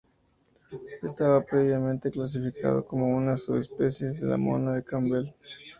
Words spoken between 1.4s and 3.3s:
previamente clasificado como